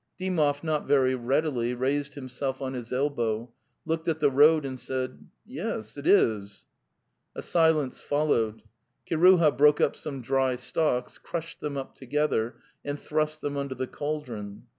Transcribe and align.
"'Dymoy 0.19 0.63
not 0.63 0.87
very 0.87 1.13
readily 1.13 1.75
raised 1.75 2.15
himself 2.15 2.59
on 2.59 2.73
his 2.73 2.91
el 2.91 3.11
bow, 3.11 3.51
looked 3.85 4.07
at 4.07 4.19
the 4.19 4.31
road 4.31 4.65
and 4.65 4.79
said: 4.79 5.27
"OMESMitisuisy 5.47 6.05
eric 6.07 6.43
A 7.35 7.41
silence 7.43 8.01
followed. 8.01 8.63
Kiruha 9.07 9.55
broke 9.55 9.79
up 9.79 9.95
some 9.95 10.23
dry 10.23 10.55
stalks, 10.55 11.19
crushed 11.19 11.59
them 11.59 11.77
up 11.77 11.93
together 11.93 12.55
and 12.83 12.99
thrust 12.99 13.41
them 13.41 13.55
under 13.55 13.75
the 13.75 13.85
cauldron. 13.85 14.63